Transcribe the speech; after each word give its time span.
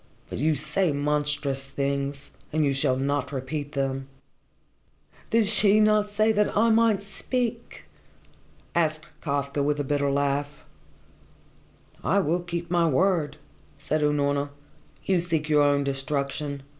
But 0.31 0.39
you 0.39 0.55
say 0.55 0.91
monstrous 0.91 1.63
things, 1.63 2.31
and 2.51 2.65
you 2.65 2.73
shall 2.73 2.97
not 2.97 3.31
repeat 3.31 3.73
them." 3.73 4.07
"Did 5.29 5.45
she 5.45 5.79
not 5.79 6.09
say 6.09 6.31
that 6.31 6.57
I 6.57 6.71
might 6.71 7.03
speak?" 7.03 7.83
asked 8.73 9.05
Kafka 9.21 9.61
with 9.61 9.79
a 9.79 9.83
bitter 9.83 10.09
laugh. 10.09 10.65
"I 12.03 12.17
will 12.17 12.39
keep 12.41 12.71
my 12.71 12.87
word," 12.89 13.37
said 13.77 14.01
Unorna. 14.01 14.49
"You 15.05 15.19
seek 15.19 15.47
your 15.47 15.61
own 15.61 15.83
destruction. 15.83 16.63